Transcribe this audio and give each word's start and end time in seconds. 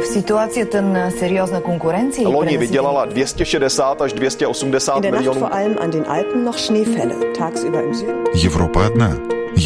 В 0.00 0.06
ситуацията 0.06 0.82
на 0.82 1.10
сериозна 1.10 1.60
конкуренция 1.60 2.28
Loni 2.28 2.58
vydělala 2.58 3.04
260 3.04 4.00
až 4.00 4.12
280 4.12 4.96
In 4.96 5.02
der 5.02 5.12
Nacht 5.12 5.20
milionů. 5.24 5.40
vor 5.40 5.52
allem 5.52 5.76
an 5.80 5.90
den 5.90 6.04
Alpen 6.08 6.44
noch 6.44 6.58
Schneefälle. 6.58 7.14
Tagsüber 7.38 7.82
im 7.84 7.94
Süden. 7.94 8.24
Европа 8.44 8.86
одна. 8.86 9.10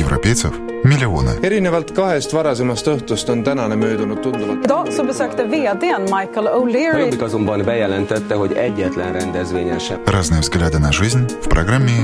Европейцев 0.01 0.53
миллионы. 0.85 1.31
erinevalt 1.43 1.91
kahest 1.95 2.33
varasemast 2.35 2.87
õhtust 2.87 3.31
on 3.31 3.43
tänane 3.45 3.77
möödunud 3.77 4.19
tunduvalt 4.23 4.65
Idag 4.65 4.93
så 4.93 5.05
besökte 5.05 5.45
vdn 5.45 6.03
Michael 6.03 6.47
O'Leary 6.59 6.99
Jobbik 7.01 7.23
azonban 7.23 7.63
bejelentette, 7.65 8.35
hogy 8.35 8.53
egyetlen 8.53 9.13
rendezvényen 9.13 9.79
sem 9.79 9.99
Разные 10.07 10.41
взгляды 10.41 10.79
на 10.79 10.93
жизнь 10.93 11.25
в 11.41 11.49
программе 11.49 11.97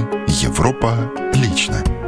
«Европа 0.42 0.92
лично». 1.42 2.01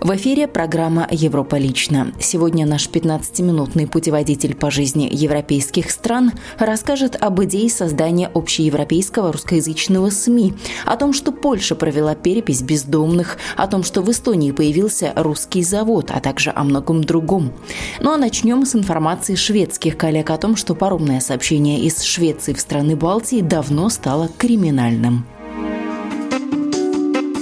В 0.00 0.14
эфире 0.14 0.46
программа 0.46 1.08
«Европа 1.10 1.56
лично». 1.56 2.12
Сегодня 2.20 2.66
наш 2.66 2.88
15-минутный 2.88 3.88
путеводитель 3.88 4.54
по 4.54 4.70
жизни 4.70 5.08
европейских 5.10 5.90
стран 5.90 6.32
расскажет 6.56 7.16
об 7.20 7.42
идее 7.42 7.68
создания 7.68 8.30
общеевропейского 8.32 9.32
русскоязычного 9.32 10.10
СМИ, 10.10 10.54
о 10.86 10.96
том, 10.96 11.12
что 11.12 11.32
Польша 11.32 11.74
провела 11.74 12.14
перепись 12.14 12.62
бездомных, 12.62 13.38
о 13.56 13.66
том, 13.66 13.82
что 13.82 14.00
в 14.00 14.10
Эстонии 14.10 14.52
появился 14.52 15.12
русский 15.16 15.64
завод, 15.64 16.12
а 16.14 16.20
также 16.20 16.52
о 16.54 16.62
многом 16.62 17.02
другом. 17.02 17.52
Ну 18.00 18.12
а 18.12 18.16
начнем 18.16 18.66
с 18.66 18.76
информации 18.76 19.34
шведских 19.34 19.96
коллег 19.96 20.30
о 20.30 20.38
том, 20.38 20.54
что 20.54 20.76
паромное 20.76 21.18
сообщение 21.18 21.80
из 21.80 22.02
Швеции 22.02 22.52
в 22.52 22.60
страны 22.60 22.94
Балтии 22.94 23.40
давно 23.40 23.88
стало 23.88 24.28
криминальным. 24.38 25.26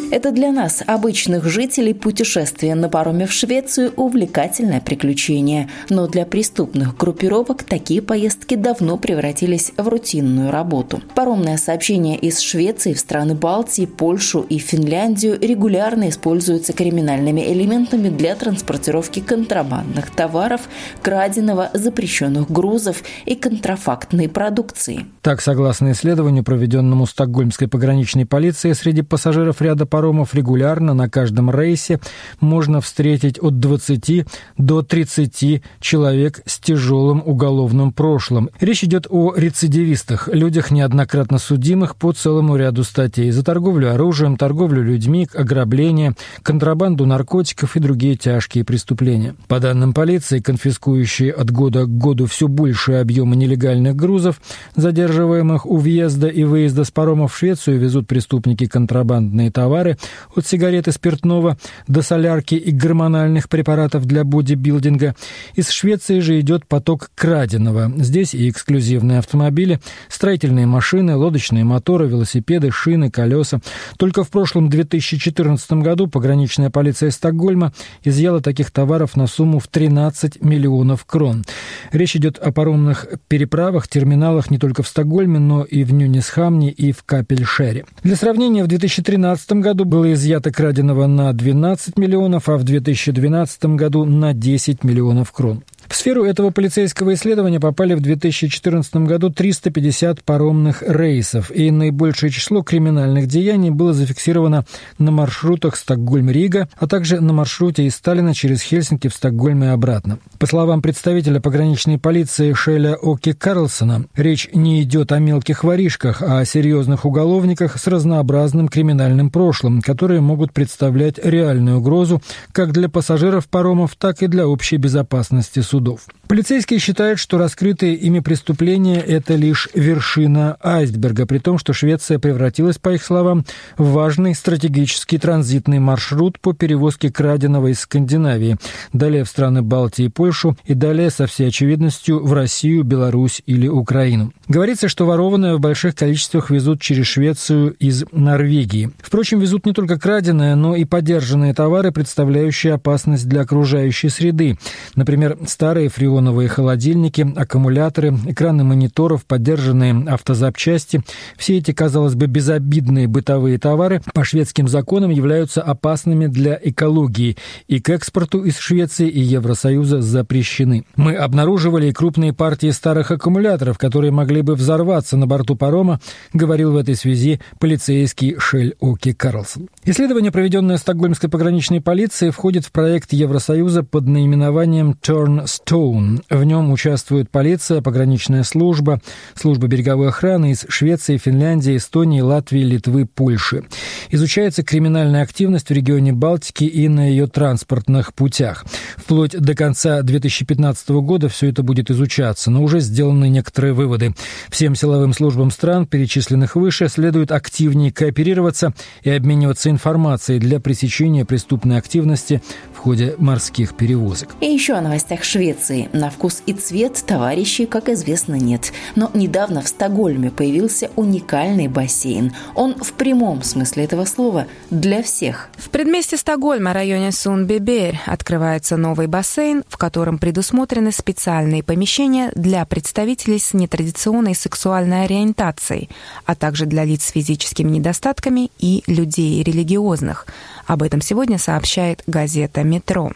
Это 0.08 0.30
для 0.30 0.52
нас, 0.52 0.84
обычных 0.86 1.44
жителей, 1.46 1.92
путешествие 1.92 2.76
на 2.76 2.88
пароме 2.88 3.26
в 3.26 3.32
Швецию– 3.32 3.92
увлекательное 3.96 4.80
приключение. 4.80 5.68
Но 5.88 6.06
для 6.06 6.24
преступных 6.24 6.96
группировок 6.96 7.64
такие 7.64 8.00
поездки 8.00 8.54
давно 8.54 8.98
превратились 8.98 9.72
в 9.76 9.88
рутинную 9.88 10.52
работу. 10.52 11.02
Паромное 11.16 11.56
сообщение 11.56 12.16
из 12.16 12.38
Швеции 12.38 12.92
в 12.92 13.00
страны 13.00 13.34
Балтии, 13.34 13.86
Польшу 13.86 14.42
и 14.48 14.58
Финляндию 14.58 15.40
регулярно 15.40 16.08
используется 16.08 16.72
криминальными 16.72 17.40
элементами 17.40 18.08
для 18.08 18.36
транспортировки 18.36 19.18
контрабандных 19.18 20.10
товаров, 20.10 20.62
краденого, 21.02 21.70
запрещенных 21.74 22.48
грузов 22.48 23.02
и 23.24 23.34
контрафактной 23.34 24.28
продукции. 24.28 25.06
Так, 25.22 25.40
согласно 25.40 25.90
исследованию, 25.90 26.44
проведенному 26.44 27.06
Стокгольмской 27.06 27.66
пограничной 27.66 28.24
полицией, 28.24 28.76
среди 28.76 29.02
пассажиров 29.02 29.60
ряда 29.60 29.84
паромов 29.96 30.34
регулярно 30.34 30.92
на 30.92 31.08
каждом 31.08 31.50
рейсе 31.50 32.00
можно 32.40 32.82
встретить 32.82 33.38
от 33.42 33.60
20 33.60 34.26
до 34.58 34.82
30 34.82 35.62
человек 35.80 36.42
с 36.44 36.58
тяжелым 36.58 37.22
уголовным 37.24 37.92
прошлым. 37.92 38.50
Речь 38.60 38.84
идет 38.84 39.06
о 39.08 39.32
рецидивистах, 39.34 40.28
людях, 40.30 40.70
неоднократно 40.70 41.38
судимых 41.38 41.96
по 41.96 42.12
целому 42.12 42.56
ряду 42.56 42.84
статей 42.84 43.30
за 43.30 43.42
торговлю 43.42 43.94
оружием, 43.94 44.36
торговлю 44.36 44.82
людьми, 44.82 45.26
ограбление, 45.34 46.12
контрабанду 46.42 47.06
наркотиков 47.06 47.74
и 47.76 47.80
другие 47.80 48.16
тяжкие 48.16 48.64
преступления. 48.64 49.34
По 49.48 49.60
данным 49.60 49.94
полиции, 49.94 50.40
конфискующие 50.40 51.32
от 51.32 51.50
года 51.50 51.84
к 51.86 51.96
году 51.96 52.26
все 52.26 52.48
большие 52.48 53.00
объемы 53.00 53.34
нелегальных 53.34 53.96
грузов, 53.96 54.42
задерживаемых 54.74 55.64
у 55.64 55.78
въезда 55.78 56.28
и 56.28 56.44
выезда 56.44 56.84
с 56.84 56.90
паромов 56.90 57.32
в 57.32 57.38
Швецию, 57.38 57.78
везут 57.78 58.06
преступники 58.06 58.66
контрабандные 58.66 59.50
товары 59.50 59.85
от 60.34 60.46
сигареты 60.46 60.92
спиртного 60.92 61.56
до 61.86 62.02
солярки 62.02 62.54
и 62.54 62.70
гормональных 62.70 63.48
препаратов 63.48 64.06
для 64.06 64.24
бодибилдинга. 64.24 65.14
Из 65.54 65.68
Швеции 65.70 66.20
же 66.20 66.40
идет 66.40 66.66
поток 66.66 67.10
краденого. 67.14 67.92
Здесь 67.96 68.34
и 68.34 68.48
эксклюзивные 68.48 69.18
автомобили, 69.18 69.80
строительные 70.08 70.66
машины, 70.66 71.16
лодочные 71.16 71.64
моторы, 71.64 72.08
велосипеды, 72.08 72.70
шины, 72.70 73.10
колеса. 73.10 73.60
Только 73.98 74.24
в 74.24 74.30
прошлом 74.30 74.70
2014 74.70 75.72
году 75.72 76.06
пограничная 76.06 76.70
полиция 76.70 77.10
Стокгольма 77.10 77.72
изъяла 78.02 78.40
таких 78.40 78.70
товаров 78.70 79.16
на 79.16 79.26
сумму 79.26 79.58
в 79.58 79.68
13 79.68 80.42
миллионов 80.42 81.04
крон. 81.04 81.44
Речь 81.92 82.16
идет 82.16 82.38
о 82.38 82.52
паромных 82.52 83.06
переправах, 83.28 83.88
терминалах 83.88 84.50
не 84.50 84.58
только 84.58 84.82
в 84.82 84.88
Стокгольме, 84.88 85.38
но 85.38 85.62
и 85.62 85.84
в 85.84 85.92
Нюнисхамне 85.92 86.70
и 86.70 86.92
в 86.92 87.02
Капельшере. 87.04 87.84
Для 88.02 88.16
сравнения, 88.16 88.64
в 88.64 88.68
2013 88.68 89.52
году 89.52 89.75
было 89.84 90.12
изъято 90.12 90.50
краденого 90.52 91.06
на 91.06 91.32
12 91.32 91.98
миллионов, 91.98 92.48
а 92.48 92.56
в 92.56 92.64
2012 92.64 93.76
году 93.76 94.04
на 94.04 94.34
10 94.34 94.84
миллионов 94.84 95.32
крон. 95.32 95.62
В 95.88 95.94
сферу 95.94 96.24
этого 96.24 96.50
полицейского 96.50 97.14
исследования 97.14 97.60
попали 97.60 97.94
в 97.94 98.00
2014 98.00 98.96
году 98.96 99.30
350 99.30 100.24
паромных 100.24 100.82
рейсов, 100.86 101.50
и 101.54 101.70
наибольшее 101.70 102.30
число 102.30 102.62
криминальных 102.62 103.28
деяний 103.28 103.70
было 103.70 103.92
зафиксировано 103.92 104.64
на 104.98 105.10
маршрутах 105.10 105.76
Стокгольм-Рига, 105.76 106.68
а 106.76 106.86
также 106.86 107.20
на 107.20 107.32
маршруте 107.32 107.84
из 107.84 107.94
Сталина 107.94 108.34
через 108.34 108.62
Хельсинки 108.62 109.08
в 109.08 109.14
Стокгольм 109.14 109.64
и 109.64 109.68
обратно. 109.68 110.18
По 110.38 110.46
словам 110.46 110.82
представителя 110.82 111.40
пограничной 111.40 111.98
полиции 111.98 112.52
Шеля 112.52 112.96
Оки 112.96 113.32
Карлсона, 113.32 114.06
речь 114.16 114.48
не 114.52 114.82
идет 114.82 115.12
о 115.12 115.18
мелких 115.18 115.62
воришках, 115.62 116.20
а 116.20 116.40
о 116.40 116.44
серьезных 116.44 117.04
уголовниках 117.04 117.78
с 117.78 117.86
разнообразным 117.86 118.68
криминальным 118.68 119.30
прошлым, 119.30 119.82
которые 119.82 120.20
могут 120.20 120.52
представлять 120.52 121.18
реальную 121.22 121.78
угрозу 121.78 122.20
как 122.52 122.72
для 122.72 122.88
пассажиров 122.88 123.48
паромов, 123.48 123.94
так 123.96 124.22
и 124.22 124.26
для 124.26 124.48
общей 124.48 124.78
безопасности 124.78 125.60
судов 125.60 125.75
судов. 125.76 126.06
Полицейские 126.28 126.80
считают, 126.80 127.20
что 127.20 127.38
раскрытые 127.38 127.94
ими 127.94 128.18
преступления– 128.18 129.00
это 129.06 129.36
лишь 129.36 129.68
вершина 129.74 130.56
айсберга, 130.60 131.24
при 131.24 131.38
том, 131.38 131.56
что 131.56 131.72
Швеция 131.72 132.18
превратилась, 132.18 132.78
по 132.78 132.94
их 132.94 133.04
словам, 133.04 133.44
в 133.78 133.92
важный 133.92 134.34
стратегический 134.34 135.18
транзитный 135.18 135.78
маршрут 135.78 136.40
по 136.40 136.52
перевозке 136.52 137.12
краденого 137.12 137.68
из 137.68 137.78
Скандинавии, 137.78 138.56
далее 138.92 139.22
в 139.22 139.28
страны 139.28 139.62
Балтии 139.62 140.06
и 140.06 140.08
Польшу, 140.08 140.56
и 140.64 140.74
далее, 140.74 141.10
со 141.10 141.28
всей 141.28 141.48
очевидностью, 141.48 142.24
в 142.24 142.32
Россию, 142.32 142.82
Беларусь 142.82 143.40
или 143.46 143.68
Украину. 143.68 144.32
Говорится, 144.48 144.88
что 144.88 145.06
ворованное 145.06 145.54
в 145.54 145.60
больших 145.60 145.94
количествах 145.94 146.50
везут 146.50 146.80
через 146.80 147.06
Швецию 147.06 147.72
из 147.74 148.04
Норвегии. 148.10 148.90
Впрочем, 149.00 149.38
везут 149.38 149.64
не 149.64 149.72
только 149.72 149.96
краденое, 149.96 150.56
но 150.56 150.74
и 150.74 150.84
подержанные 150.84 151.54
товары, 151.54 151.92
представляющие 151.92 152.74
опасность 152.74 153.28
для 153.28 153.42
окружающей 153.42 154.08
среды. 154.08 154.58
Например, 154.96 155.38
старые 155.46 155.88
фреоновые 156.16 156.48
холодильники, 156.48 157.26
аккумуляторы, 157.36 158.16
экраны 158.26 158.64
мониторов, 158.64 159.26
поддержанные 159.26 159.94
автозапчасти. 160.08 161.02
Все 161.36 161.58
эти, 161.58 161.72
казалось 161.72 162.14
бы, 162.14 162.26
безобидные 162.26 163.06
бытовые 163.06 163.58
товары 163.58 164.00
по 164.14 164.24
шведским 164.24 164.66
законам 164.66 165.10
являются 165.10 165.60
опасными 165.60 166.26
для 166.26 166.58
экологии 166.62 167.36
и 167.68 167.80
к 167.80 167.90
экспорту 167.90 168.44
из 168.44 168.56
Швеции 168.56 169.10
и 169.10 169.20
Евросоюза 169.20 170.00
запрещены. 170.00 170.84
Мы 170.96 171.14
обнаруживали 171.14 171.90
крупные 171.90 172.32
партии 172.32 172.70
старых 172.70 173.10
аккумуляторов, 173.10 173.76
которые 173.76 174.10
могли 174.10 174.40
бы 174.40 174.54
взорваться 174.54 175.18
на 175.18 175.26
борту 175.26 175.54
парома, 175.54 176.00
говорил 176.32 176.72
в 176.72 176.76
этой 176.76 176.96
связи 176.96 177.40
полицейский 177.58 178.36
Шель 178.38 178.74
Оки 178.80 179.12
Карлсон. 179.12 179.68
Исследование, 179.84 180.32
проведенное 180.32 180.78
Стокгольмской 180.78 181.28
пограничной 181.28 181.82
полицией, 181.82 182.32
входит 182.32 182.64
в 182.64 182.72
проект 182.72 183.12
Евросоюза 183.12 183.82
под 183.82 184.06
наименованием 184.06 184.96
Turnstone. 185.02 186.05
В 186.30 186.44
нем 186.44 186.70
участвует 186.72 187.30
полиция, 187.30 187.80
пограничная 187.82 188.42
служба, 188.42 189.00
служба 189.34 189.66
береговой 189.66 190.08
охраны 190.08 190.52
из 190.52 190.64
Швеции, 190.68 191.16
Финляндии, 191.16 191.76
Эстонии, 191.76 192.20
Латвии, 192.20 192.60
Литвы, 192.60 193.06
Польши. 193.06 193.64
Изучается 194.10 194.62
криминальная 194.62 195.22
активность 195.22 195.68
в 195.68 195.72
регионе 195.72 196.12
Балтики 196.12 196.64
и 196.64 196.88
на 196.88 197.08
ее 197.08 197.26
транспортных 197.26 198.14
путях. 198.14 198.64
Вплоть 198.96 199.32
до 199.32 199.54
конца 199.54 200.02
2015 200.02 200.88
года 200.90 201.28
все 201.28 201.48
это 201.48 201.62
будет 201.62 201.90
изучаться, 201.90 202.50
но 202.50 202.62
уже 202.62 202.80
сделаны 202.80 203.28
некоторые 203.28 203.72
выводы. 203.72 204.14
Всем 204.48 204.74
силовым 204.74 205.12
службам 205.12 205.50
стран, 205.50 205.86
перечисленных 205.86 206.56
выше, 206.56 206.88
следует 206.88 207.32
активнее 207.32 207.92
кооперироваться 207.92 208.72
и 209.02 209.10
обмениваться 209.10 209.70
информацией 209.70 210.38
для 210.38 210.60
пресечения 210.60 211.24
преступной 211.24 211.78
активности 211.78 212.42
в 212.74 212.78
ходе 212.78 213.14
морских 213.18 213.76
перевозок. 213.76 214.30
И 214.40 214.46
еще 214.46 214.74
о 214.74 214.80
новостях 214.80 215.24
Швеции. 215.24 215.88
На 215.96 216.10
вкус 216.10 216.42
и 216.44 216.52
цвет 216.52 217.02
товарищей, 217.06 217.64
как 217.64 217.88
известно, 217.88 218.34
нет. 218.34 218.70
Но 218.96 219.10
недавно 219.14 219.62
в 219.62 219.68
Стокгольме 219.68 220.30
появился 220.30 220.90
уникальный 220.94 221.68
бассейн. 221.68 222.34
Он 222.54 222.74
в 222.74 222.92
прямом 222.92 223.42
смысле 223.42 223.84
этого 223.84 224.04
слова 224.04 224.46
для 224.68 225.02
всех. 225.02 225.48
В 225.56 225.70
предместе 225.70 226.18
Стокгольма, 226.18 226.74
районе 226.74 227.12
Сунбибер, 227.12 227.98
открывается 228.04 228.76
новый 228.76 229.06
бассейн, 229.06 229.64
в 229.68 229.78
котором 229.78 230.18
предусмотрены 230.18 230.92
специальные 230.92 231.62
помещения 231.62 232.30
для 232.34 232.66
представителей 232.66 233.38
с 233.38 233.54
нетрадиционной 233.54 234.34
сексуальной 234.34 235.04
ориентацией, 235.04 235.88
а 236.26 236.34
также 236.34 236.66
для 236.66 236.84
лиц 236.84 237.04
с 237.04 237.12
физическими 237.12 237.70
недостатками 237.70 238.50
и 238.58 238.84
людей 238.86 239.42
религиозных. 239.42 240.26
Об 240.66 240.82
этом 240.82 241.00
сегодня 241.00 241.38
сообщает 241.38 242.02
газета 242.06 242.64
«Метро». 242.64 243.12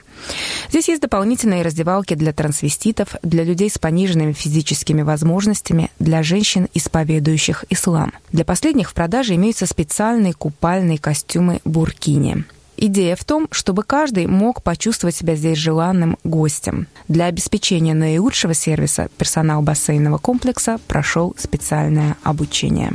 Здесь 0.68 0.88
есть 0.88 1.02
дополнительные 1.02 1.62
раздевалки 1.62 2.14
для 2.14 2.32
трансвеститов, 2.32 3.16
для 3.22 3.44
людей 3.44 3.70
с 3.70 3.78
пониженными 3.78 4.32
физическими 4.32 5.02
возможностями, 5.02 5.90
для 5.98 6.22
женщин, 6.22 6.68
исповедующих 6.74 7.64
ислам. 7.70 8.12
Для 8.32 8.44
последних 8.44 8.90
в 8.90 8.94
продаже 8.94 9.34
имеются 9.34 9.66
специальные 9.66 10.34
купальные 10.34 10.98
костюмы 10.98 11.60
буркини. 11.64 12.44
Идея 12.82 13.14
в 13.14 13.24
том, 13.24 13.46
чтобы 13.50 13.82
каждый 13.82 14.26
мог 14.26 14.62
почувствовать 14.62 15.14
себя 15.14 15.36
здесь 15.36 15.58
желанным 15.58 16.16
гостем. 16.24 16.86
Для 17.08 17.26
обеспечения 17.26 17.92
наилучшего 17.92 18.54
сервиса 18.54 19.10
персонал 19.18 19.60
бассейнового 19.60 20.18
комплекса 20.18 20.78
прошел 20.88 21.34
специальное 21.36 22.16
обучение. 22.22 22.92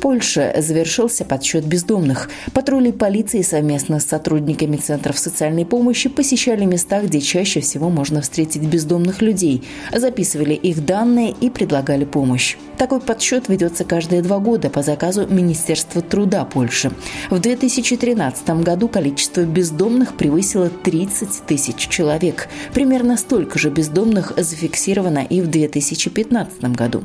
Польше 0.00 0.54
завершился 0.58 1.24
подсчет 1.24 1.64
бездомных. 1.64 2.28
Патрули 2.52 2.92
полиции 2.92 3.42
совместно 3.42 3.98
с 3.98 4.04
сотрудниками 4.06 4.76
центров 4.76 5.18
социальной 5.18 5.64
помощи 5.64 6.08
посещали 6.08 6.64
места, 6.64 7.00
где 7.00 7.20
чаще 7.20 7.60
всего 7.60 7.88
можно 7.88 8.20
встретить 8.20 8.62
бездомных 8.62 9.22
людей, 9.22 9.64
записывали 9.94 10.54
их 10.54 10.84
данные 10.84 11.34
и 11.40 11.50
предлагали 11.50 12.04
помощь. 12.04 12.56
Такой 12.78 13.00
подсчет 13.00 13.48
ведется 13.48 13.84
каждые 13.84 14.20
два 14.20 14.38
года 14.38 14.68
по 14.68 14.82
заказу 14.82 15.26
Министерства 15.26 16.02
труда 16.02 16.44
Польши. 16.44 16.92
В 17.30 17.38
2013 17.38 18.62
году 18.62 18.88
количество 18.88 19.42
бездомных 19.42 20.14
превысило 20.14 20.68
30 20.68 21.46
тысяч 21.46 21.88
человек. 21.88 22.48
Примерно 22.74 23.16
столько 23.16 23.58
же 23.58 23.70
бездомных 23.70 24.34
зафиксировано 24.36 25.20
и 25.20 25.40
в 25.40 25.48
2015 25.48 26.64
году. 26.76 27.02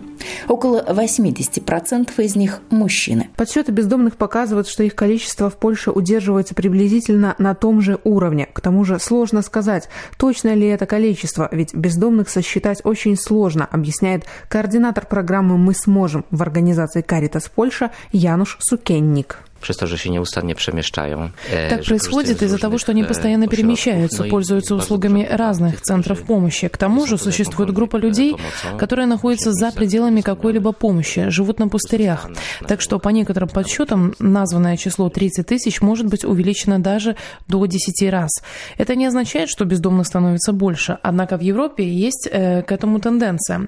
Около 0.50 0.84
80% 0.84 2.22
из 2.22 2.36
них– 2.36 2.62
мужчины. 2.82 3.30
Подсчеты 3.36 3.72
бездомных 3.72 4.18
показывают, 4.18 4.68
что 4.68 4.84
их 4.84 4.96
количество 4.96 5.50
в 5.50 5.58
Польше 5.58 5.92
удерживается 5.92 6.56
приблизительно 6.56 7.36
на 7.38 7.54
том 7.54 7.82
же 7.82 8.00
уровне. 8.04 8.48
К 8.52 8.62
тому 8.62 8.84
же 8.84 9.00
сложно 9.00 9.42
сказать, 9.42 9.90
точно 10.18 10.54
ли 10.54 10.68
это 10.68 10.86
количество, 10.86 11.48
ведь 11.52 11.74
бездомных 11.74 12.30
сосчитать 12.30 12.82
очень 12.84 13.16
сложно, 13.16 13.68
объясняет 13.72 14.26
координатор 14.50 15.06
программы 15.06 15.58
«Мы 15.58 15.74
сможем» 15.74 16.26
в 16.32 16.42
организации 16.42 17.02
«Каритас 17.02 17.50
Польша» 17.50 17.92
Януш 18.12 18.58
Сукенник 18.60 19.40
przez 19.62 19.78
to, 19.78 19.88
że 19.88 19.98
się 19.98 20.10
nieustannie 20.10 20.56
przemieszczają. 20.56 21.30
Так 21.70 21.84
происходит 21.84 22.44
из-за 22.44 22.58
того, 22.58 22.78
что 22.78 22.92
они 22.92 23.04
постоянно 23.04 23.48
перемещаются, 23.48 24.24
пользуются 24.24 24.76
услугами 24.76 25.28
разных 25.32 25.82
центров 25.82 26.24
помощи. 26.24 26.68
К 26.68 26.78
тому 26.78 27.06
же 27.06 27.18
существует 27.18 27.74
группа 27.74 27.98
людей, 27.98 28.36
которые 28.78 29.08
находятся 29.08 29.52
за 29.52 29.72
пределами 29.72 30.22
какой-либо 30.22 30.72
помощи, 30.72 31.30
живут 31.30 31.60
на 31.60 31.68
пустырях. 31.68 32.30
Так 32.68 32.82
что 32.82 33.00
по 33.00 33.10
некоторым 33.10 33.50
подсчетам 33.50 34.14
названное 34.20 34.78
число 34.78 35.10
30 35.10 35.46
тысяч 35.46 35.82
может 35.82 36.08
быть 36.08 36.26
увеличено 36.26 36.80
даже 36.80 37.16
до 37.48 37.66
10 37.66 38.10
раз. 38.10 38.30
Это 38.78 38.96
не 38.96 39.06
означает, 39.06 39.50
что 39.50 39.66
бездомных 39.66 40.08
становится 40.08 40.54
больше, 40.54 40.98
однако 41.04 41.38
в 41.38 41.42
Европе 41.42 41.88
есть 41.88 42.28
э, 42.32 42.64
к 42.64 42.72
этому 42.72 43.00
тенденция. 43.00 43.68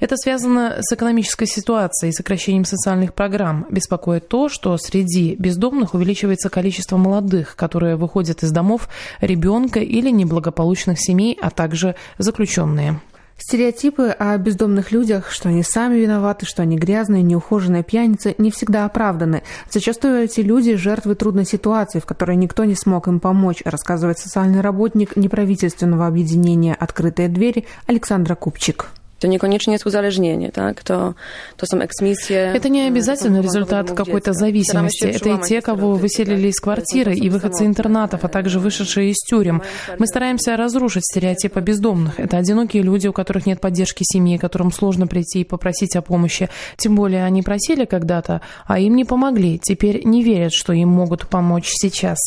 Это 0.00 0.16
связано 0.16 0.76
с 0.80 0.92
экономической 0.92 1.46
ситуацией, 1.46 2.12
сокращением 2.12 2.64
социальных 2.64 3.14
программ. 3.14 3.66
Беспокоит 3.70 4.28
то, 4.28 4.48
что 4.48 4.76
среди 4.76 5.29
бездомных 5.38 5.94
увеличивается 5.94 6.50
количество 6.50 6.96
молодых, 6.96 7.56
которые 7.56 7.96
выходят 7.96 8.42
из 8.42 8.50
домов 8.52 8.88
ребенка 9.20 9.80
или 9.80 10.10
неблагополучных 10.10 11.00
семей, 11.00 11.38
а 11.40 11.50
также 11.50 11.94
заключенные. 12.18 13.00
Стереотипы 13.42 14.10
о 14.10 14.36
бездомных 14.36 14.92
людях, 14.92 15.30
что 15.30 15.48
они 15.48 15.62
сами 15.62 15.96
виноваты, 15.96 16.44
что 16.44 16.60
они 16.60 16.76
грязные, 16.76 17.22
неухоженные 17.22 17.82
пьяницы, 17.82 18.34
не 18.36 18.50
всегда 18.50 18.84
оправданы. 18.84 19.42
Зачастую 19.70 20.24
эти 20.24 20.40
люди– 20.40 20.74
жертвы 20.76 21.14
трудной 21.14 21.46
ситуации, 21.46 22.00
в 22.00 22.06
которой 22.06 22.36
никто 22.36 22.66
не 22.66 22.74
смог 22.74 23.08
им 23.08 23.18
помочь, 23.18 23.62
рассказывает 23.64 24.18
социальный 24.18 24.60
работник 24.60 25.16
неправительственного 25.16 26.06
объединения 26.06 26.74
«Открытые 26.74 27.30
двери» 27.30 27.64
Александра 27.86 28.34
Купчик. 28.34 28.90
To 29.20 29.28
niekoniecznie 29.28 29.72
jest 29.72 29.86
uzależnienie, 29.86 30.52
tak? 30.52 30.82
To, 30.82 31.14
to 31.56 31.66
są 31.66 31.80
eksmisje. 31.80 32.52
Это 32.54 32.70
не 32.70 32.88
обязательно 32.88 33.42
результат 33.42 33.92
какой-то 33.92 34.32
зависимости. 34.32 35.04
Это 35.04 35.28
и 35.28 35.48
те, 35.48 35.60
кого 35.60 35.94
выселили 35.94 36.48
из 36.48 36.60
квартиры, 36.60 37.14
и 37.14 37.28
выходцы 37.28 37.66
интернатов, 37.66 38.24
а 38.24 38.28
также 38.28 38.58
вышедшие 38.58 39.10
из 39.10 39.18
тюрем. 39.18 39.62
Мы 39.98 40.06
стараемся 40.06 40.56
разрушить 40.56 41.04
стереотипы 41.04 41.60
бездомных. 41.60 42.18
Это 42.18 42.38
одинокие 42.38 42.82
люди, 42.82 43.08
у 43.08 43.12
которых 43.12 43.46
нет 43.46 43.60
поддержки 43.60 44.04
семьи, 44.04 44.38
которым 44.38 44.72
сложно 44.72 45.06
прийти 45.06 45.42
и 45.42 45.44
попросить 45.44 45.96
о 45.96 46.02
помощи. 46.02 46.48
Тем 46.76 46.96
более 46.96 47.24
они 47.24 47.42
просили 47.42 47.84
когда-то, 47.84 48.40
а 48.66 48.78
им 48.78 48.96
не 48.96 49.04
помогли. 49.04 49.58
Теперь 49.58 50.00
не 50.04 50.22
верят, 50.22 50.52
что 50.52 50.72
им 50.72 50.88
могут 50.88 51.28
помочь 51.28 51.68
сейчас. 51.68 52.18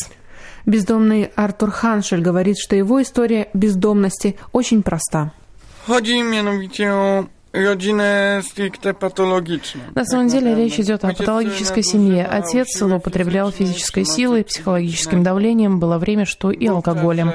Бездомный 0.64 1.30
Артур 1.34 1.70
Ханшель 1.70 2.22
говорит, 2.22 2.56
что 2.58 2.76
его 2.76 3.02
история 3.02 3.48
бездомности 3.52 4.36
очень 4.52 4.82
проста. 4.82 5.32
Chodzi 5.86 6.22
mianowicie 6.22 6.92
o 6.94 7.24
родина 7.52 8.40
патологична. 8.98 9.82
На 9.94 10.04
самом 10.06 10.28
деле 10.28 10.54
речь 10.54 10.80
идет 10.80 11.04
о 11.04 11.12
патологической 11.12 11.82
семье. 11.82 12.24
Отец 12.24 12.78
злоупотреблял 12.78 13.50
физической 13.50 14.04
силой, 14.04 14.44
психологическим 14.44 15.22
давлением, 15.22 15.78
было 15.78 15.98
время, 15.98 16.24
что 16.24 16.50
и 16.50 16.66
алкоголем. 16.66 17.30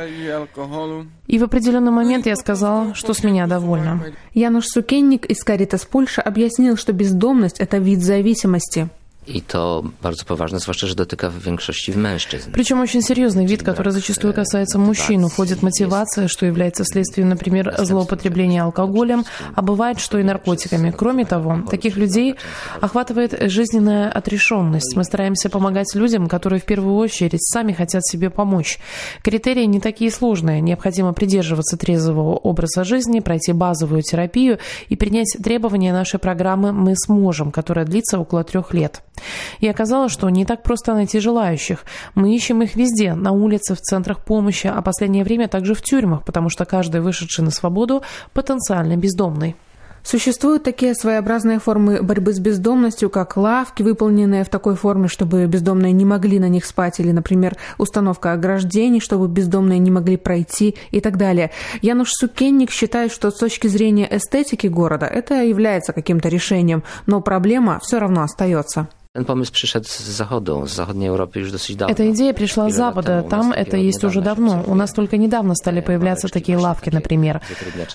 И 1.28 1.38
в 1.38 1.44
определенный 1.44 1.92
момент 1.92 2.25
я 2.25 2.36
сказал, 2.36 2.96
что 2.96 3.13
с 3.13 3.24
меня 3.24 3.46
довольно. 3.46 4.04
Януш 4.34 4.66
Сукенник 4.66 5.25
из 5.28 5.44
Каритас 5.44 5.86
Польша 5.86 6.22
объяснил, 6.24 6.75
что 6.75 6.92
бездомность– 6.92 7.60
это 7.60 7.78
вид 7.78 8.02
зависимости. 8.02 8.90
I 9.30 9.42
to 9.42 9.84
bardzo 10.02 10.26
poważne, 10.26 10.60
zwłaszcza, 10.60 10.88
że 10.88 10.96
dotyka 10.96 11.30
w 11.30 11.40
większości 11.40 11.98
mężczyzn. 11.98 12.52
Причем 12.52 12.81
очень 12.81 13.02
серьезный 13.02 13.46
вид, 13.46 13.64
который 13.64 13.92
зачастую 13.92 14.34
касается 14.34 14.80
мужчин. 14.80 15.24
Уходит 15.24 15.62
мотивация, 15.62 16.28
что 16.28 16.46
является 16.46 16.84
следствием, 16.84 17.30
например, 17.30 17.76
злоупотребления 17.78 18.64
алкоголем, 18.64 19.26
а 19.56 19.62
бывает, 19.62 20.00
что 20.00 20.18
и 20.18 20.24
наркотиками. 20.24 20.92
Кроме 20.92 21.26
того, 21.26 21.62
таких 21.70 21.98
людей 21.98 22.36
охватывает 22.81 23.52
жизненная 23.52 24.10
отрешенность. 24.10 24.96
Мы 24.96 25.04
стараемся 25.04 25.50
помогать 25.50 25.96
людям, 25.96 26.28
которые 26.28 26.60
в 26.60 26.66
первую 26.66 26.96
очередь 26.96 27.42
сами 27.42 27.74
хотят 27.74 28.06
себе 28.06 28.30
помочь. 28.30 28.80
Критерии 29.24 29.66
не 29.66 29.80
такие 29.80 30.12
сложные. 30.12 30.62
Необходимо 30.62 31.14
придерживаться 31.14 31.78
трезвого 31.78 32.36
образа 32.36 32.84
жизни, 32.84 33.20
пройти 33.20 33.54
базовую 33.54 34.02
терапию 34.02 34.58
и 34.90 34.96
принять 34.96 35.38
требования 35.44 35.94
нашей 35.94 36.20
программы 36.20 36.72
«Мы 36.72 36.96
сможем», 36.96 37.52
которая 37.52 37.86
длится 37.86 38.20
около 38.20 38.44
трех 38.44 38.74
лет. 38.74 39.02
И 39.60 39.68
оказалось, 39.68 40.12
что 40.12 40.30
не 40.30 40.45
так 40.45 40.63
просто 40.63 40.94
найти 40.94 41.19
желающих. 41.19 41.86
Мы 42.16 42.36
ищем 42.36 42.62
их 42.62 42.75
везде, 42.75 43.13
на 43.13 43.31
улице, 43.31 43.75
в 43.75 43.81
центрах 43.81 44.24
помощи, 44.24 44.68
а 44.68 44.81
последнее 44.81 45.24
время 45.24 45.48
также 45.48 45.74
в 45.74 45.81
тюрьмах, 45.81 46.24
потому 46.24 46.50
что 46.50 46.66
каждый 46.66 47.01
вышедший 47.01 47.44
на 47.44 47.52
свободу 47.52 48.04
потенциально 48.33 48.95
бездомный. 48.95 49.56
Существуют 50.04 50.64
такие 50.64 50.95
своеобразные 50.95 51.59
формы 51.59 52.02
борьбы 52.02 52.33
с 52.33 52.40
бездомностью, 52.40 53.09
как 53.09 53.38
лавки, 53.38 53.83
выполненные 53.83 54.44
в 54.44 54.49
такой 54.49 54.76
форме, 54.76 55.07
чтобы 55.07 55.45
бездомные 55.45 55.92
не 55.92 56.06
могли 56.06 56.40
на 56.40 56.47
них 56.47 56.66
спать, 56.66 56.99
или, 56.99 57.11
например, 57.11 57.57
установка 57.78 58.33
ограждений, 58.33 58.99
чтобы 58.99 59.28
бездомные 59.28 59.80
не 59.80 59.92
могли 59.92 60.18
пройти 60.18 60.76
и 60.92 61.02
так 61.02 61.18
далее. 61.18 61.52
Януш 61.81 62.11
Сукенник 62.11 62.71
считает, 62.71 63.11
что 63.11 63.30
с 63.31 63.35
точки 63.35 63.68
зрения 63.68 64.07
эстетики 64.09 64.68
города 64.68 65.06
это 65.06 65.44
является 65.44 65.94
каким-то 65.94 66.30
решением, 66.30 66.83
но 67.06 67.21
проблема 67.21 67.80
все 67.81 67.99
равно 67.99 68.23
остается. 68.23 68.88
Ten 69.19 69.26
pomysł 69.26 69.52
przyszedł 69.52 69.88
z 69.88 69.99
zachodu, 69.99 70.66
z 70.66 70.76
zachodniej 70.76 71.09
Europy 71.09 71.40
już 71.40 71.52
dosyć 71.52 71.76
давно. 71.76 71.94
Эта 71.94 72.09
идея 72.09 72.33
пришла 72.33 72.69
с 72.69 72.76
Запада. 72.76 73.21
Там 73.30 73.52
это 73.52 73.76
есть 73.76 74.04
уже 74.06 74.21
давно. 74.21 74.64
У 74.66 74.76
нас 74.76 74.94
только 74.94 75.18
недавно 75.18 75.56
стали 75.56 75.81
появляться 75.81 76.30
такие 76.30 76.57
лавки, 76.57 76.90
например. 76.90 77.42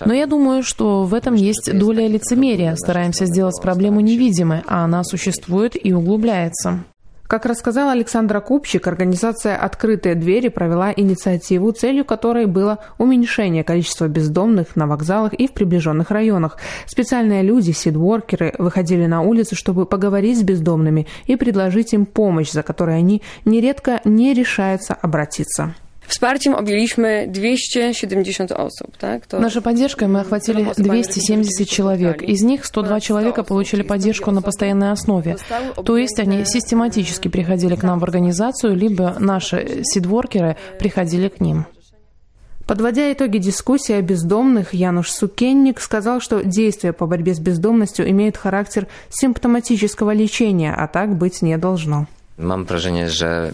Но 0.05 0.13
я 0.13 0.27
думаю, 0.27 0.61
что 0.61 1.03
в 1.03 1.15
этом 1.15 1.33
есть 1.33 1.71
доля 1.73 2.07
лицемерия. 2.07 2.75
Стараемся 2.75 3.25
сделать 3.25 3.59
проблему 3.59 4.01
невидимой, 4.01 4.61
а 4.67 4.83
она 4.83 5.03
существует 5.03 5.75
и 5.83 5.93
углубляется. 5.93 6.83
Как 7.27 7.47
рассказал 7.47 7.89
Александра 7.89 8.39
Купчик, 8.39 8.85
организация 8.85 9.57
«Открытые 9.57 10.13
двери» 10.13 10.49
провела 10.49 10.93
инициативу, 10.95 11.71
целью 11.71 12.05
которой 12.05 12.45
было 12.45 12.77
уменьшение 12.99 13.63
количества 13.63 14.07
бездомных 14.07 14.75
на 14.75 14.85
вокзалах 14.85 15.33
и 15.33 15.47
в 15.47 15.53
приближенных 15.53 16.11
районах. 16.11 16.57
Специальные 16.85 17.41
люди, 17.41 17.71
сидворкеры, 17.71 18.53
выходили 18.59 19.07
на 19.07 19.21
улицы, 19.21 19.55
чтобы 19.55 19.87
поговорить 19.87 20.37
с 20.37 20.43
бездомными 20.43 21.07
и 21.25 21.35
предложить 21.35 21.93
им 21.93 22.05
помощь, 22.05 22.51
за 22.51 22.61
которой 22.61 22.97
они 22.97 23.23
нередко 23.43 24.01
не 24.05 24.35
решаются 24.35 24.93
обратиться. 24.93 25.73
Wsparciem 26.07 26.55
objęliśmy 26.55 27.27
270 27.27 28.51
osób. 28.51 28.97
Так? 28.97 29.25
То... 29.27 29.39
Нашей 29.39 29.61
поддержкой 29.61 30.07
мы 30.07 30.21
охватили 30.21 30.65
270 30.77 31.67
человек. 31.67 32.21
Из 32.21 32.43
них 32.43 32.65
102 32.65 32.99
человека 32.99 33.43
получили 33.43 33.81
поддержку 33.81 34.31
на 34.31 34.41
постоянной 34.41 34.91
основе. 34.91 35.37
То 35.85 35.97
есть 35.97 36.19
они 36.19 36.45
систематически 36.45 37.27
приходили 37.27 37.75
к 37.75 37.83
нам 37.83 37.99
в 37.99 38.03
организацию, 38.03 38.75
либо 38.75 39.15
наши 39.19 39.81
сидворкеры 39.83 40.57
приходили 40.79 41.29
к 41.29 41.39
ним. 41.39 41.65
Подводя 42.67 43.11
итоги 43.11 43.37
дискуссии 43.37 43.93
о 43.93 44.01
бездомных, 44.01 44.73
Януш 44.73 45.11
Сукенник 45.11 45.79
сказал, 45.79 46.19
что 46.19 46.43
действия 46.43 46.93
по 46.93 47.05
борьбе 47.05 47.35
с 47.35 47.39
бездомностью 47.39 48.09
имеют 48.09 48.37
характер 48.37 48.87
симптоматического 49.09 50.11
лечения, 50.11 50.73
а 50.73 50.87
так 50.87 51.15
быть 51.15 51.43
не 51.43 51.57
должно. 51.59 52.07
Mam 52.37 52.65
wrażenie, 52.65 53.09
że 53.09 53.51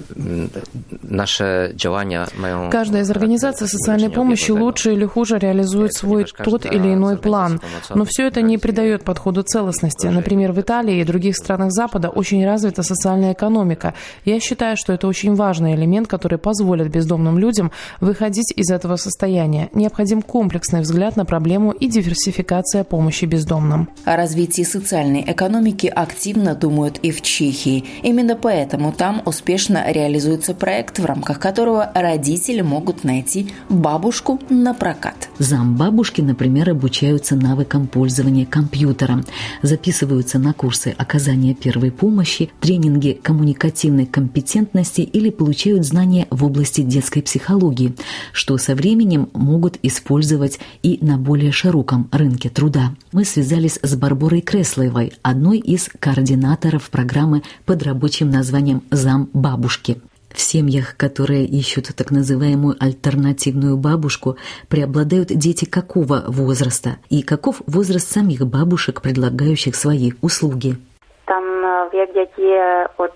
nasze 1.03 1.69
działania 1.75 2.27
mają... 2.38 2.69
Каждая 2.71 3.03
из 3.03 3.11
организаций 3.11 3.67
социальной 3.67 4.09
помощи 4.09 4.51
лучше 4.51 4.93
или 4.93 5.05
хуже 5.05 5.38
реализует 5.38 5.93
свой 5.93 6.25
тот 6.43 6.65
или 6.65 6.93
иной 6.93 7.17
план. 7.17 7.61
Но 7.93 8.05
все 8.05 8.27
это 8.27 8.41
не 8.41 8.57
придает 8.57 9.03
подходу 9.03 9.43
целостности. 9.43 10.07
Например, 10.07 10.51
в 10.51 10.59
Италии 10.59 11.00
и 11.00 11.03
других 11.03 11.35
странах 11.35 11.71
Запада 11.71 12.09
очень 12.09 12.43
развита 12.43 12.81
социальная 12.81 13.33
экономика. 13.33 13.93
Я 14.25 14.39
считаю, 14.39 14.75
что 14.77 14.93
это 14.93 15.07
очень 15.07 15.35
важный 15.35 15.75
элемент, 15.75 16.07
который 16.07 16.39
позволит 16.39 16.89
бездомным 16.89 17.38
людям 17.38 17.71
выходить 18.00 18.51
из 18.55 18.71
этого 18.71 18.95
состояния. 18.95 19.69
Необходим 19.75 20.23
комплексный 20.23 20.81
взгляд 20.81 21.17
на 21.17 21.25
проблему 21.25 21.71
и 21.71 21.88
диверсификация 21.88 22.83
помощи 22.83 23.25
бездомным. 23.25 23.89
О 24.05 24.15
развитии 24.15 24.63
социальной 24.63 25.23
экономики 25.27 25.85
активно 25.85 26.55
думают 26.55 26.97
и 27.03 27.11
в 27.11 27.21
Чехии. 27.21 27.85
Именно 28.01 28.35
поэтому 28.35 28.70
там 28.91 29.21
успешно 29.25 29.91
реализуется 29.91 30.53
проект, 30.53 30.99
в 30.99 31.05
рамках 31.05 31.39
которого 31.39 31.91
родители 31.93 32.61
могут 32.61 33.03
найти 33.03 33.51
бабушку 33.69 34.39
на 34.49 34.73
прокат. 34.73 35.29
Зам 35.39 35.75
бабушки, 35.75 36.21
например, 36.21 36.69
обучаются 36.69 37.35
навыкам 37.35 37.87
пользования 37.87 38.45
компьютером, 38.45 39.25
записываются 39.61 40.39
на 40.39 40.53
курсы 40.53 40.93
оказания 40.97 41.53
первой 41.53 41.91
помощи, 41.91 42.51
тренинги 42.59 43.19
коммуникативной 43.21 44.05
компетентности 44.05 45.01
или 45.01 45.29
получают 45.29 45.85
знания 45.85 46.27
в 46.29 46.45
области 46.45 46.81
детской 46.81 47.21
психологии, 47.21 47.95
что 48.31 48.57
со 48.57 48.75
временем 48.75 49.29
могут 49.33 49.79
использовать 49.83 50.59
и 50.83 50.97
на 51.01 51.17
более 51.17 51.51
широком 51.51 52.07
рынке 52.11 52.49
труда. 52.49 52.93
Мы 53.11 53.25
связались 53.25 53.79
с 53.81 53.95
Барборой 53.95 54.41
Креслоевой, 54.41 55.13
одной 55.21 55.57
из 55.57 55.89
координаторов 55.99 56.89
программы 56.89 57.43
под 57.65 57.83
рабочим 57.83 58.29
названием 58.29 58.60
«Зам 58.91 59.29
бабушки». 59.33 60.01
В 60.29 60.39
семьях, 60.39 60.95
которые 60.95 61.45
ищут 61.45 61.89
так 61.95 62.11
называемую 62.11 62.75
альтернативную 62.79 63.75
бабушку, 63.77 64.37
преобладают 64.69 65.27
дети 65.27 65.65
какого 65.65 66.23
возраста 66.27 66.97
и 67.09 67.21
каков 67.21 67.61
возраст 67.67 68.09
самих 68.09 68.47
бабушек, 68.47 69.01
предлагающих 69.01 69.75
свои 69.75 70.13
услуги? 70.21 70.77
Там 71.25 71.43
век 71.91 72.13
детей 72.13 72.55
от 72.97 73.13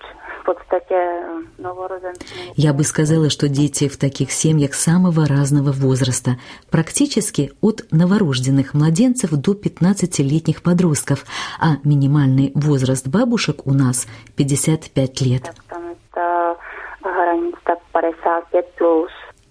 я 2.55 2.73
бы 2.73 2.83
сказала, 2.83 3.29
что 3.29 3.47
дети 3.47 3.87
в 3.87 3.97
таких 3.97 4.31
семьях 4.31 4.73
самого 4.73 5.27
разного 5.27 5.71
возраста, 5.71 6.37
практически 6.69 7.51
от 7.61 7.83
новорожденных 7.91 8.73
младенцев 8.73 9.31
до 9.31 9.53
15-летних 9.53 10.63
подростков, 10.63 11.25
а 11.59 11.77
минимальный 11.83 12.51
возраст 12.55 13.07
бабушек 13.07 13.65
у 13.65 13.73
нас 13.73 14.07
55 14.35 15.21
лет. 15.21 15.53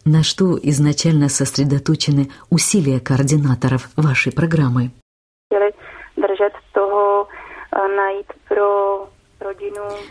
На 0.04 0.22
что 0.22 0.58
изначально 0.62 1.28
сосредоточены 1.28 2.28
усилия 2.50 3.00
координаторов 3.00 3.88
вашей 3.96 4.32
программы? 4.32 4.90
Держать 6.16 6.54
того, 6.72 7.28
найти 7.72 8.32
про 8.48 9.08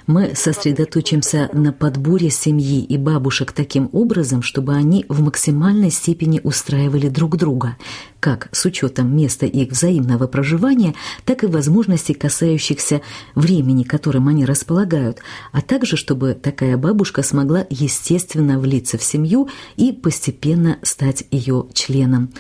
мы 0.05 0.35
сосредоточимся 0.35 1.49
на 1.53 1.73
подборе 1.73 2.29
семьи 2.29 2.83
и 2.83 2.97
бабушек 2.97 3.51
таким 3.51 3.89
образом, 3.91 4.41
чтобы 4.41 4.73
они 4.73 5.05
в 5.09 5.21
максимальной 5.21 5.91
степени 5.91 6.39
устраивали 6.43 7.07
друг 7.07 7.37
друга, 7.37 7.77
как 8.19 8.49
с 8.51 8.65
учетом 8.65 9.15
места 9.15 9.45
их 9.45 9.71
взаимного 9.71 10.27
проживания, 10.27 10.93
так 11.25 11.43
и 11.43 11.47
возможностей, 11.47 12.13
касающихся 12.13 13.01
времени, 13.35 13.83
которым 13.83 14.27
они 14.27 14.45
располагают, 14.45 15.19
а 15.51 15.61
также 15.61 15.97
чтобы 15.97 16.33
такая 16.33 16.77
бабушка 16.77 17.23
смогла 17.23 17.65
естественно 17.69 18.59
влиться 18.59 18.97
в 18.97 19.03
семью 19.03 19.49
и 19.77 19.91
постепенно 19.91 20.77
стать 20.83 21.25
ее 21.31 21.65
членом. 21.73 22.31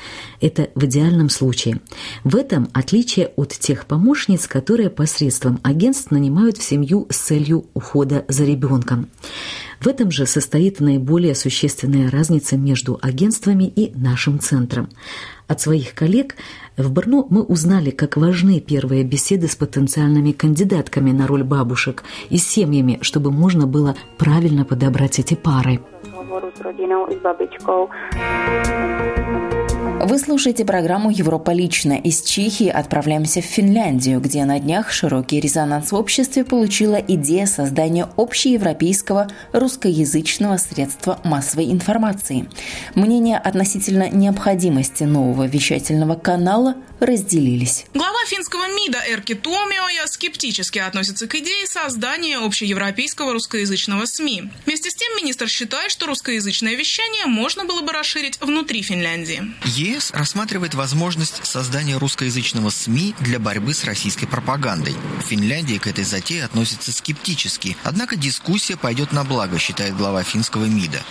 Это 0.41 0.69
в 0.75 0.85
идеальном 0.85 1.29
случае. 1.29 1.81
В 2.23 2.35
этом 2.35 2.69
отличие 2.73 3.27
от 3.35 3.49
тех 3.49 3.85
помощниц, 3.85 4.47
которые 4.47 4.89
посредством 4.89 5.59
агентств 5.63 6.11
нанимают 6.11 6.57
в 6.57 6.63
семью 6.73 7.05
с 7.09 7.17
целью 7.17 7.65
ухода 7.75 8.25
за 8.27 8.45
ребенком. 8.45 9.07
В 9.79 9.87
этом 9.87 10.09
же 10.09 10.25
состоит 10.25 10.79
наиболее 10.79 11.35
существенная 11.35 12.09
разница 12.09 12.57
между 12.57 12.97
агентствами 13.01 13.65
и 13.65 13.91
нашим 13.95 14.39
центром. 14.39 14.89
От 15.47 15.61
своих 15.61 15.93
коллег 15.93 16.35
в 16.75 16.91
Брно 16.91 17.27
мы 17.29 17.43
узнали, 17.43 17.91
как 17.91 18.17
важны 18.17 18.59
первые 18.59 19.03
беседы 19.03 19.47
с 19.47 19.55
потенциальными 19.55 20.31
кандидатками 20.31 21.11
на 21.11 21.27
роль 21.27 21.43
бабушек 21.43 22.03
и 22.31 22.37
с 22.37 22.47
семьями, 22.47 22.97
чтобы 23.01 23.29
можно 23.31 23.67
было 23.67 23.95
правильно 24.17 24.65
подобрать 24.65 25.19
эти 25.19 25.35
пары. 25.35 25.79
Вы 30.01 30.19
слушаете 30.19 30.65
программу 30.65 31.09
«Европа 31.09 31.51
лично». 31.51 31.93
Из 31.93 32.21
Чехии 32.23 32.67
отправляемся 32.67 33.41
в 33.41 33.45
Финляндию, 33.45 34.19
где 34.19 34.43
на 34.43 34.59
днях 34.59 34.91
широкий 34.91 35.39
резонанс 35.39 35.91
в 35.91 35.95
обществе 35.95 36.43
получила 36.43 36.95
идея 36.95 37.45
создания 37.45 38.09
общеевропейского 38.17 39.29
русскоязычного 39.53 40.57
средства 40.57 41.19
массовой 41.23 41.71
информации. 41.71 42.49
Мнения 42.95 43.37
относительно 43.37 44.09
необходимости 44.09 45.03
нового 45.03 45.47
вещательного 45.47 46.15
канала 46.15 46.75
разделились. 46.99 47.85
Глава 47.93 48.25
финского 48.27 48.67
МИДа 48.67 48.99
Эрки 49.09 49.35
Туомиоя 49.35 50.07
скептически 50.07 50.79
относится 50.79 51.27
к 51.27 51.35
идее 51.35 51.67
создания 51.67 52.37
общеевропейского 52.37 53.33
русскоязычного 53.33 54.05
СМИ. 54.05 54.49
Вместе 54.65 54.89
с 54.89 54.95
тем 54.95 55.15
министр 55.17 55.47
считает, 55.47 55.91
что 55.91 56.05
русскоязычное 56.07 56.75
вещание 56.75 57.25
можно 57.25 57.65
было 57.65 57.81
бы 57.81 57.91
расширить 57.91 58.39
внутри 58.41 58.81
Финляндии. 58.81 59.43
ЕС 59.83 60.11
рассматривает 60.11 60.75
возможность 60.75 61.45
создания 61.45 61.97
русскоязычного 61.97 62.69
СМИ 62.69 63.15
для 63.19 63.37
борьбы 63.37 63.73
с 63.73 63.83
российской 63.83 64.25
пропагандой. 64.25 64.95
В 65.19 65.27
Финляндии 65.27 65.77
к 65.77 65.87
этой 65.87 66.05
затее 66.05 66.45
относятся 66.45 66.93
скептически, 66.93 67.75
однако 67.83 68.15
дискуссия 68.15 68.77
пойдет 68.77 69.11
на 69.11 69.25
благо, 69.25 69.59
считает 69.59 69.97
глава 69.97 70.23
финского 70.23 70.65
МИДа. 70.65 71.01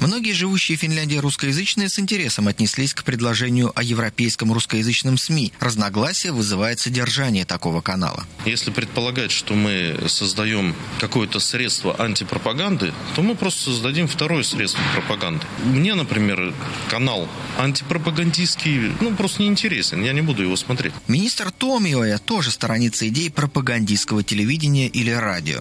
Многие 0.00 0.32
живущие 0.32 0.76
в 0.76 0.80
Финляндии 0.80 1.16
русскоязычные 1.16 1.88
с 1.88 1.98
интересом 1.98 2.48
отнеслись 2.48 2.94
к 2.94 3.02
предложению 3.02 3.72
о 3.74 3.82
европейском 3.82 4.52
русскоязычном 4.52 5.16
СМИ. 5.18 5.52
Разногласия 5.58 6.32
вызывает 6.32 6.80
содержание 6.80 7.44
такого 7.44 7.80
канала. 7.80 8.26
Если 8.44 8.70
предполагать, 8.70 9.30
что 9.30 9.54
мы 9.54 9.98
создаем 10.08 10.74
какое-то 11.00 11.40
средство 11.40 11.96
антипропаганды, 11.98 12.92
то 13.14 13.22
мы 13.22 13.34
просто 13.34 13.64
создадим 13.64 14.06
второе 14.06 14.42
средство 14.42 14.82
пропаганды. 14.94 15.46
Мне, 15.64 15.94
например, 15.94 16.54
канал 16.90 17.28
антипропагандистский, 17.58 18.92
ну, 19.00 19.14
просто 19.14 19.42
неинтересен, 19.42 20.02
я 20.02 20.12
не 20.12 20.20
буду 20.20 20.42
его 20.42 20.56
смотреть. 20.56 20.92
Министр 21.08 21.50
Томиоя 21.50 22.18
тоже 22.18 22.50
сторонится 22.50 23.08
идей 23.08 23.30
пропагандистского 23.30 24.22
телевидения 24.22 24.88
или 24.88 25.10
радио 25.10 25.60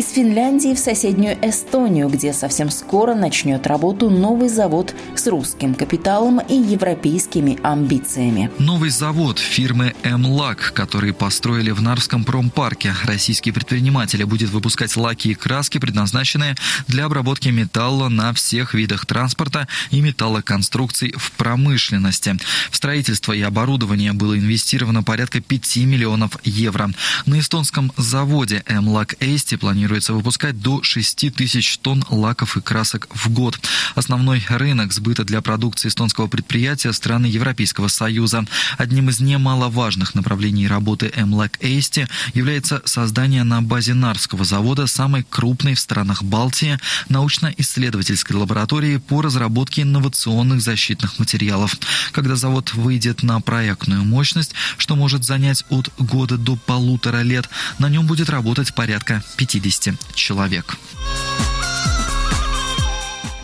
из 0.00 0.12
Финляндии 0.12 0.72
в 0.72 0.78
соседнюю 0.78 1.36
Эстонию, 1.46 2.08
где 2.08 2.32
совсем 2.32 2.70
скоро 2.70 3.14
начнет 3.14 3.66
работу 3.66 4.08
новый 4.08 4.48
завод 4.48 4.94
с 5.14 5.26
русским 5.26 5.74
капиталом 5.74 6.40
и 6.40 6.54
европейскими 6.54 7.58
амбициями. 7.62 8.50
Новый 8.58 8.88
завод 8.88 9.38
фирмы 9.38 9.94
«М-Лак», 10.02 10.72
который 10.74 11.12
построили 11.12 11.70
в 11.70 11.82
Нарвском 11.82 12.24
промпарке. 12.24 12.94
Российские 13.04 13.52
предприниматели 13.52 14.24
будет 14.24 14.48
выпускать 14.48 14.96
лаки 14.96 15.32
и 15.32 15.34
краски, 15.34 15.76
предназначенные 15.76 16.56
для 16.88 17.04
обработки 17.04 17.50
металла 17.50 18.08
на 18.08 18.32
всех 18.32 18.72
видах 18.72 19.04
транспорта 19.04 19.68
и 19.90 20.00
металлоконструкций 20.00 21.12
в 21.14 21.30
промышленности. 21.32 22.38
В 22.70 22.76
строительство 22.76 23.34
и 23.34 23.42
оборудование 23.42 24.14
было 24.14 24.38
инвестировано 24.38 25.02
порядка 25.02 25.42
5 25.42 25.76
миллионов 25.84 26.38
евро. 26.42 26.90
На 27.26 27.38
эстонском 27.38 27.92
заводе 27.98 28.62
«М-Лак 28.66 29.16
Эсти» 29.20 29.56
планируется 29.56 29.89
планируется 29.90 30.12
выпускать 30.12 30.60
до 30.60 30.84
6 30.84 31.34
тысяч 31.34 31.78
тонн 31.78 32.04
лаков 32.10 32.56
и 32.56 32.60
красок 32.60 33.08
в 33.12 33.28
год. 33.28 33.58
Основной 33.96 34.40
рынок 34.48 34.92
сбыта 34.92 35.24
для 35.24 35.40
продукции 35.40 35.88
эстонского 35.88 36.28
предприятия– 36.28 36.92
страны 36.92 37.26
Европейского 37.26 37.88
Союза. 37.88 38.44
Одним 38.78 39.08
из 39.08 39.18
немаловажных 39.18 40.14
направлений 40.14 40.68
работы 40.68 41.12
МЛАК 41.16 41.58
Эсти 41.60 42.06
является 42.34 42.82
создание 42.84 43.42
на 43.42 43.62
базе 43.62 43.94
Нарского 43.94 44.44
завода 44.44 44.86
самой 44.86 45.26
крупной 45.28 45.74
в 45.74 45.80
странах 45.80 46.22
Балтии 46.22 46.78
научно-исследовательской 47.08 48.36
лаборатории 48.36 48.98
по 48.98 49.22
разработке 49.22 49.82
инновационных 49.82 50.60
защитных 50.60 51.18
материалов. 51.18 51.76
Когда 52.12 52.36
завод 52.36 52.74
выйдет 52.74 53.24
на 53.24 53.40
проектную 53.40 54.04
мощность, 54.04 54.52
что 54.78 54.94
может 54.94 55.24
занять 55.24 55.64
от 55.68 55.90
года 55.98 56.36
до 56.36 56.54
полутора 56.54 57.22
лет, 57.22 57.48
на 57.80 57.88
нем 57.88 58.06
будет 58.06 58.30
работать 58.30 58.72
порядка 58.72 59.24
50 59.36 59.69
50 59.70 59.94
человек. 60.14 60.76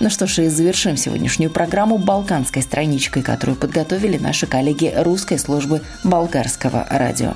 Ну 0.01 0.11
что 0.11 0.27
ж, 0.27 0.41
и 0.41 0.49
завершим 0.49 0.97
сегодняшнюю 0.97 1.51
программу 1.51 1.99
балканской 1.99 2.63
страничкой, 2.63 3.23
которую 3.23 3.57
подготовили 3.57 4.19
наши 4.19 4.47
коллеги 4.47 4.93
русской 4.97 5.39
службы 5.39 5.83
болгарского 6.05 6.87
радио. 6.91 7.35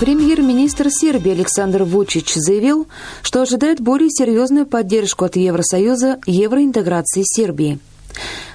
Премьер-министр 0.00 0.88
Сербии 0.90 1.32
Александр 1.32 1.84
Вучич 1.84 2.34
заявил, 2.34 2.88
что 3.22 3.42
ожидает 3.42 3.80
более 3.80 4.10
серьезную 4.10 4.66
поддержку 4.66 5.26
от 5.26 5.36
Евросоюза 5.36 6.18
евроинтеграции 6.26 7.22
Сербии. 7.24 7.78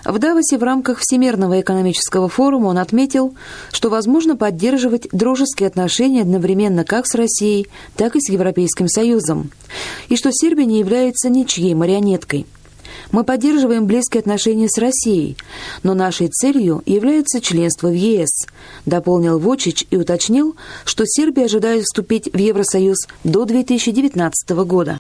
В 0.04 0.20
Давосе 0.20 0.58
в 0.58 0.64
рамках 0.64 1.00
Всемирного 1.00 1.62
экономического 1.62 2.30
форума 2.30 2.68
он 2.68 2.78
отметил, 2.78 3.36
что 3.72 3.90
возможно 3.90 4.36
поддерживать 4.36 5.08
дружеские 5.12 5.68
отношения 5.68 6.22
одновременно 6.22 6.84
как 6.84 7.08
с 7.08 7.16
Россией, 7.16 7.68
так 7.96 8.16
и 8.16 8.22
с 8.22 8.30
Европейским 8.30 8.88
Союзом, 8.88 9.52
и 10.10 10.16
что 10.16 10.30
Сербия 10.32 10.66
не 10.66 10.80
является 10.80 11.30
ничьей 11.30 11.74
марионеткой– 11.74 12.46
мы 13.12 13.24
поддерживаем 13.24 13.86
близкие 13.86 14.20
отношения 14.20 14.68
с 14.70 14.78
Россией, 14.78 15.38
но 15.84 15.94
нашей 15.94 16.28
целью 16.28 16.82
является 16.86 17.42
членство 17.42 17.88
в 17.88 17.94
ЕС, 17.94 18.30
дополнил 18.86 19.40
Вочич 19.40 19.86
и 19.90 19.98
уточнил, 19.98 20.56
что 20.86 21.06
Сербия 21.06 21.46
ожидает 21.46 21.84
вступить 21.84 22.30
в 22.32 22.38
Евросоюз 22.38 22.98
до 23.24 23.46
2019 23.46 24.50
года. 24.66 25.00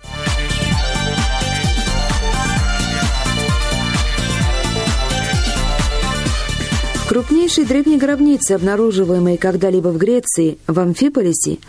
Крупнейшие 7.15 7.65
древние 7.65 7.98
гробницы, 7.98 8.51
обнаруживаемые 8.51 9.38
когда-либо 9.38 9.88
в 9.88 9.98
Греции, 9.98 10.57
в 10.67 10.77
Амфиполисе, 10.77 11.60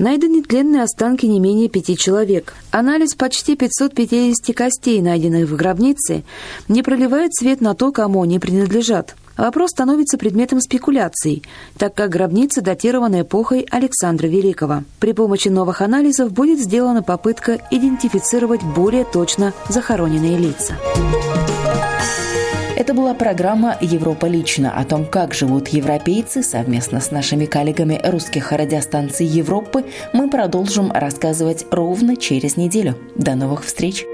найдены 0.00 0.42
тленные 0.42 0.82
останки 0.82 1.24
не 1.24 1.38
менее 1.38 1.68
пяти 1.68 1.96
человек. 1.96 2.54
Анализ 2.72 3.14
почти 3.14 3.54
550 3.54 4.56
костей, 4.56 5.00
найденных 5.00 5.48
в 5.48 5.54
гробнице, 5.54 6.24
не 6.66 6.82
проливает 6.82 7.32
свет 7.32 7.60
на 7.60 7.76
то, 7.76 7.92
кому 7.92 8.22
они 8.24 8.40
принадлежат. 8.40 9.14
Вопрос 9.36 9.70
становится 9.70 10.18
предметом 10.18 10.60
спекуляций, 10.60 11.44
так 11.76 11.94
как 11.94 12.10
гробница 12.10 12.60
датирована 12.60 13.20
эпохой 13.20 13.68
Александра 13.70 14.26
Великого. 14.26 14.82
При 14.98 15.12
помощи 15.12 15.46
новых 15.46 15.80
анализов 15.80 16.32
будет 16.32 16.58
сделана 16.58 17.04
попытка 17.04 17.60
идентифицировать 17.70 18.64
более 18.64 19.04
точно 19.04 19.52
захороненные 19.68 20.36
лица. 20.38 20.74
Это 22.78 22.94
была 22.94 23.12
программа 23.12 23.76
«Европа 23.80 24.26
лично» 24.26 24.72
о 24.72 24.84
том, 24.84 25.04
как 25.04 25.34
живут 25.34 25.66
европейцы. 25.66 26.44
Совместно 26.44 27.00
с 27.00 27.10
нашими 27.10 27.44
коллегами 27.44 28.00
русских 28.04 28.52
радиостанций 28.52 29.26
Европы 29.26 29.84
мы 30.12 30.30
продолжим 30.30 30.92
рассказывать 30.92 31.66
ровно 31.72 32.16
через 32.16 32.56
неделю. 32.56 32.94
До 33.16 33.34
новых 33.34 33.64
встреч! 33.64 34.04